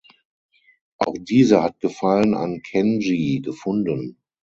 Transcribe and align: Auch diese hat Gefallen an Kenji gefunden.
Auch 0.97 1.13
diese 1.19 1.61
hat 1.61 1.79
Gefallen 1.79 2.33
an 2.33 2.63
Kenji 2.63 3.39
gefunden. 3.39 4.17